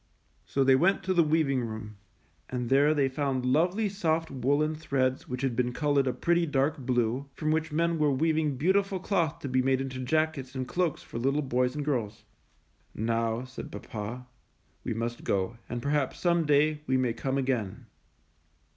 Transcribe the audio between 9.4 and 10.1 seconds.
to be made into